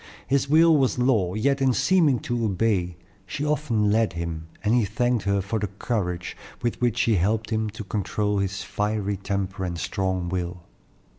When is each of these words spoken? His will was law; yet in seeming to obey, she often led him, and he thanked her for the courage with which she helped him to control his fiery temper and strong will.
His 0.25 0.49
will 0.49 0.75
was 0.75 0.97
law; 0.97 1.35
yet 1.35 1.61
in 1.61 1.73
seeming 1.73 2.17
to 2.21 2.43
obey, 2.45 2.95
she 3.27 3.45
often 3.45 3.91
led 3.91 4.13
him, 4.13 4.47
and 4.63 4.73
he 4.73 4.83
thanked 4.83 5.25
her 5.25 5.41
for 5.41 5.59
the 5.59 5.67
courage 5.67 6.35
with 6.63 6.81
which 6.81 6.97
she 6.97 7.17
helped 7.17 7.51
him 7.51 7.69
to 7.69 7.83
control 7.83 8.39
his 8.39 8.63
fiery 8.63 9.17
temper 9.17 9.63
and 9.63 9.77
strong 9.77 10.27
will. 10.27 10.63